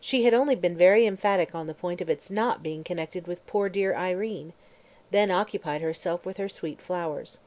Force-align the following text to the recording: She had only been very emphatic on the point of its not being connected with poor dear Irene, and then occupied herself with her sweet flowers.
She 0.00 0.24
had 0.24 0.34
only 0.34 0.56
been 0.56 0.76
very 0.76 1.06
emphatic 1.06 1.54
on 1.54 1.68
the 1.68 1.72
point 1.72 2.00
of 2.00 2.10
its 2.10 2.32
not 2.32 2.64
being 2.64 2.82
connected 2.82 3.28
with 3.28 3.46
poor 3.46 3.68
dear 3.68 3.94
Irene, 3.94 4.46
and 4.54 4.54
then 5.12 5.30
occupied 5.30 5.82
herself 5.82 6.26
with 6.26 6.36
her 6.38 6.48
sweet 6.48 6.80
flowers. 6.80 7.38